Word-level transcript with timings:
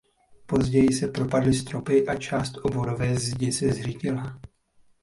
Později 0.45 0.93
se 0.93 1.07
propadly 1.07 1.53
stropy 1.53 2.07
a 2.07 2.15
část 2.15 2.57
obvodové 2.63 3.15
zdi 3.15 3.51
se 3.51 3.73
zřítila. 3.73 4.41